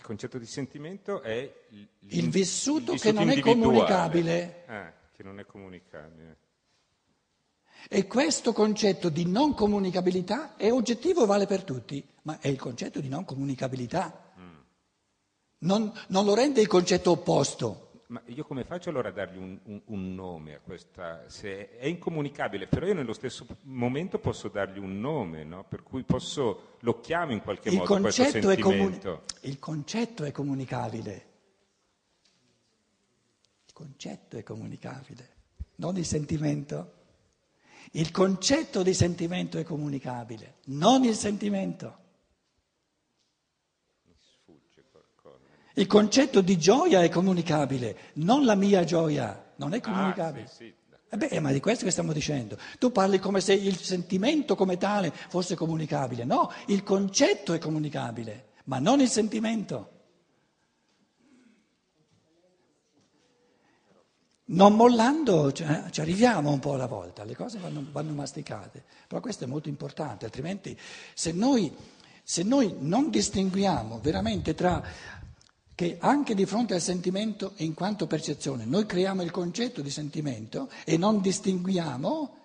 Il 0.02 0.08
concetto 0.08 0.36
di 0.36 0.46
sentimento 0.46 1.22
è 1.22 1.66
il, 1.70 1.88
Il 2.08 2.28
vissuto 2.28 2.94
il 2.94 3.00
che 3.00 3.12
non 3.12 3.28
è 3.30 3.34
individuale. 3.36 3.60
comunicabile. 3.60 4.64
Ah, 4.66 4.92
che 5.12 5.22
non 5.22 5.38
è 5.38 5.46
comunicabile. 5.46 6.36
E 7.88 8.06
questo 8.08 8.52
concetto 8.52 9.08
di 9.10 9.24
non 9.26 9.54
comunicabilità 9.54 10.56
è 10.56 10.72
oggettivo, 10.72 11.24
vale 11.24 11.46
per 11.46 11.62
tutti, 11.62 12.04
ma 12.22 12.40
è 12.40 12.48
il 12.48 12.58
concetto 12.58 12.98
di 13.00 13.08
non 13.08 13.24
comunicabilità. 13.24 14.32
Non, 15.58 15.92
non 16.08 16.24
lo 16.24 16.34
rende 16.34 16.60
il 16.60 16.66
concetto 16.66 17.12
opposto. 17.12 17.91
Ma 18.12 18.20
io 18.26 18.44
come 18.44 18.62
faccio 18.64 18.90
allora 18.90 19.08
a 19.08 19.12
dargli 19.12 19.38
un, 19.38 19.58
un- 19.64 19.80
un 19.86 20.14
nome 20.14 20.54
a 20.56 20.60
questa... 20.60 21.24
Se 21.30 21.78
è 21.78 21.86
incomunicabile, 21.86 22.66
però 22.66 22.84
io 22.84 22.92
nello 22.92 23.14
stesso 23.14 23.46
momento 23.62 24.18
posso 24.18 24.48
dargli 24.48 24.76
un 24.78 25.00
nome, 25.00 25.44
no? 25.44 25.64
Per 25.64 25.82
cui 25.82 26.02
posso... 26.02 26.76
lo 26.80 27.00
chiamo 27.00 27.32
in 27.32 27.40
qualche 27.40 27.70
Il 27.70 27.76
modo 27.78 28.00
questo 28.00 28.22
è 28.24 28.58
comuni- 28.58 28.82
sentimento. 28.82 29.22
il 29.40 29.58
concetto 29.58 30.24
è 30.24 30.30
comunicabile. 30.30 31.26
Il 33.64 33.72
concetto 33.72 34.36
è 34.36 34.42
comunicabile, 34.42 35.28
non 35.76 35.96
il 35.96 36.04
sentimento. 36.04 36.92
Il 37.92 38.10
concetto 38.10 38.82
di 38.82 38.92
sentimento 38.92 39.56
è 39.56 39.62
comunicabile, 39.64 40.56
non 40.66 41.02
il 41.04 41.14
sentimento. 41.14 42.00
Il 45.74 45.86
concetto 45.86 46.40
di 46.40 46.58
gioia 46.58 47.02
è 47.02 47.08
comunicabile, 47.08 47.96
non 48.14 48.44
la 48.44 48.54
mia 48.54 48.84
gioia, 48.84 49.52
non 49.56 49.72
è 49.74 49.80
comunicabile. 49.80 50.44
Ah, 50.44 50.48
sì, 50.48 50.64
sì. 50.66 50.74
Eh 51.14 51.16
beh, 51.18 51.40
ma 51.40 51.52
di 51.52 51.60
questo 51.60 51.84
che 51.84 51.90
stiamo 51.90 52.14
dicendo. 52.14 52.56
Tu 52.78 52.90
parli 52.90 53.18
come 53.18 53.42
se 53.42 53.52
il 53.52 53.76
sentimento 53.76 54.54
come 54.54 54.78
tale 54.78 55.12
fosse 55.12 55.54
comunicabile. 55.54 56.24
No, 56.24 56.50
il 56.68 56.82
concetto 56.82 57.52
è 57.52 57.58
comunicabile, 57.58 58.52
ma 58.64 58.78
non 58.78 59.00
il 59.00 59.08
sentimento. 59.08 59.90
Non 64.44 64.74
mollando 64.74 65.52
cioè, 65.52 65.84
ci 65.90 66.00
arriviamo 66.00 66.50
un 66.50 66.58
po' 66.58 66.74
alla 66.74 66.86
volta, 66.86 67.24
le 67.24 67.34
cose 67.34 67.58
vanno, 67.58 67.84
vanno 67.90 68.12
masticate, 68.12 68.82
però 69.06 69.20
questo 69.20 69.44
è 69.44 69.46
molto 69.46 69.68
importante, 69.68 70.24
altrimenti 70.24 70.78
se 71.14 71.32
noi, 71.32 71.74
se 72.22 72.42
noi 72.42 72.74
non 72.78 73.08
distinguiamo 73.08 74.00
veramente 74.00 74.54
tra 74.54 74.82
che 75.82 75.96
anche 75.98 76.36
di 76.36 76.46
fronte 76.46 76.74
al 76.74 76.80
sentimento 76.80 77.54
in 77.56 77.74
quanto 77.74 78.06
percezione 78.06 78.64
noi 78.64 78.86
creiamo 78.86 79.20
il 79.22 79.32
concetto 79.32 79.82
di 79.82 79.90
sentimento 79.90 80.70
e 80.84 80.96
non 80.96 81.20
distinguiamo, 81.20 82.36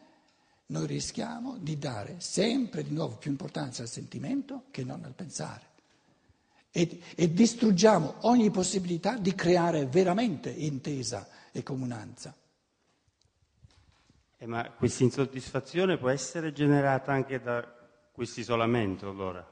noi 0.66 0.88
rischiamo 0.88 1.56
di 1.60 1.78
dare 1.78 2.16
sempre 2.18 2.82
di 2.82 2.92
nuovo 2.92 3.16
più 3.18 3.30
importanza 3.30 3.84
al 3.84 3.90
sentimento 3.90 4.64
che 4.72 4.84
non 4.84 5.04
al 5.04 5.14
pensare. 5.14 5.66
e, 6.72 7.00
e 7.16 7.32
distruggiamo 7.32 8.16
ogni 8.22 8.50
possibilità 8.50 9.18
di 9.18 9.36
creare 9.36 9.86
veramente 9.86 10.50
intesa 10.50 11.28
e 11.52 11.62
comunanza. 11.62 12.36
Eh, 14.40 14.46
ma 14.48 14.68
questa 14.72 15.04
insoddisfazione 15.04 15.98
può 16.00 16.10
essere 16.10 16.54
generata 16.54 17.12
anche 17.12 17.40
da 17.40 17.64
questo 18.12 18.40
isolamento 18.40 19.08
allora? 19.08 19.46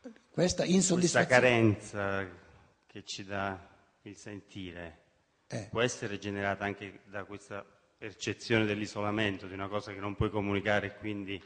Questa 0.00 0.16
Questa 0.32 0.64
insoddisfazione 0.64 1.40
carenza 1.40 2.46
che 2.88 3.04
ci 3.04 3.24
dà 3.24 3.56
il 4.02 4.16
sentire 4.16 5.04
Eh. 5.50 5.68
può 5.70 5.80
essere 5.82 6.18
generata 6.18 6.64
anche 6.64 7.00
da 7.06 7.24
questa 7.24 7.64
percezione 7.96 8.64
dell'isolamento, 8.64 9.46
di 9.46 9.54
una 9.54 9.68
cosa 9.68 9.92
che 9.92 10.00
non 10.00 10.14
puoi 10.16 10.30
comunicare 10.30 10.86
e 10.88 10.96
quindi 10.96 11.40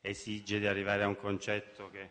esige 0.00 0.58
di 0.58 0.66
arrivare 0.66 1.02
a 1.04 1.06
un 1.08 1.16
concetto 1.16 1.90
che 1.90 2.10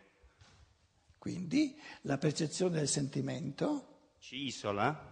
Quindi 1.18 1.78
la 2.02 2.16
percezione 2.18 2.76
del 2.78 2.88
sentimento 2.88 4.12
ci 4.18 4.44
isola? 4.46 5.08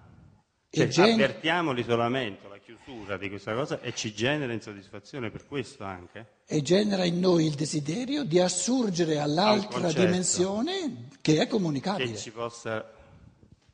Cioè, 0.70 0.86
gen- 0.88 1.12
avvertiamo 1.14 1.72
l'isolamento, 1.72 2.46
la 2.48 2.58
chiusura 2.58 3.16
di 3.16 3.28
questa 3.30 3.54
cosa 3.54 3.80
e 3.80 3.94
ci 3.94 4.12
genera 4.12 4.52
insoddisfazione 4.52 5.30
per 5.30 5.46
questo 5.46 5.84
anche? 5.84 6.36
e 6.46 6.62
genera 6.62 7.04
in 7.04 7.18
noi 7.20 7.46
il 7.46 7.54
desiderio 7.54 8.24
di 8.24 8.38
assurgere 8.38 9.18
all'altra 9.18 9.80
concetto. 9.80 10.04
dimensione 10.04 11.08
che 11.20 11.34
è 11.36 11.38
Che 11.40 11.46
comunicabile. 11.48 12.16
ci 12.16 12.30
possa 12.30 12.90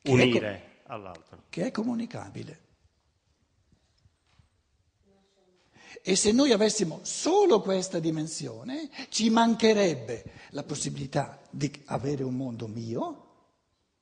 Che 0.05 0.11
è 0.11 0.13
unire 0.13 0.81
all'altro. 0.85 1.45
che 1.49 1.65
è 1.65 1.71
comunicabile. 1.71 2.61
E 6.03 6.15
se 6.15 6.31
noi 6.31 6.53
avessimo 6.53 7.01
solo 7.05 7.63
questa 7.63 8.01
dimensione, 8.01 8.91
ci 9.09 9.31
mancherebbe 9.31 10.25
la 10.51 10.63
possibilità 10.63 11.41
di 11.51 11.73
avere 11.87 12.23
un 12.23 12.35
mondo 12.35 12.67
mio, 12.67 13.29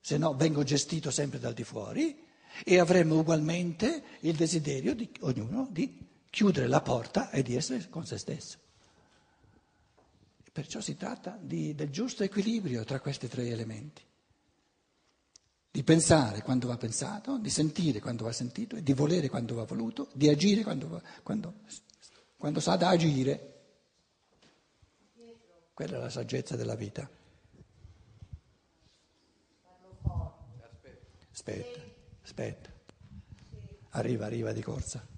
se 0.01 0.19
no 0.19 0.35
vengo 0.35 0.65
gestito 0.65 1.12
sempre 1.12 1.38
dal 1.38 1.55
di 1.55 1.62
fuori, 1.62 2.27
e 2.65 2.79
avremmo 2.81 3.21
ugualmente 3.21 4.03
il 4.23 4.35
desiderio 4.35 4.97
di 4.97 5.09
ognuno 5.21 5.69
di 5.71 6.05
chiudere 6.29 6.67
la 6.67 6.81
porta 6.81 7.31
e 7.31 7.45
di 7.45 7.55
essere 7.55 7.88
con 7.88 8.05
se 8.07 8.19
stesso. 8.19 8.59
Perciò 10.51 10.81
si 10.81 10.97
tratta 10.97 11.38
di- 11.41 11.77
del 11.77 11.91
giusto 11.91 12.25
equilibrio 12.25 12.83
tra 12.83 12.99
questi 12.99 13.29
tre 13.29 13.47
elementi 13.49 14.03
di 15.72 15.82
pensare 15.85 16.42
quando 16.42 16.66
va 16.66 16.76
pensato, 16.76 17.38
di 17.38 17.48
sentire 17.48 17.98
quando 17.98 18.24
va 18.24 18.32
sentito, 18.32 18.78
di 18.78 18.92
volere 18.92 19.30
quando 19.30 19.54
va 19.54 19.64
voluto, 19.64 20.11
di 20.12 20.28
agire 20.28 20.62
quando, 20.62 20.87
va- 20.87 21.02
quando, 21.22 21.54
quando 22.37 22.61
sa 22.61 22.76
da 22.76 22.90
agire. 22.90 23.48
Quella 25.72 25.96
è 25.96 26.00
la 26.00 26.11
saggezza 26.11 26.56
della 26.56 26.74
vita. 26.74 27.08
Aspetta, 31.32 31.80
aspetta. 32.22 32.70
Arriva, 33.92 34.26
arriva 34.26 34.52
di 34.52 34.61
corsa. 34.61 35.12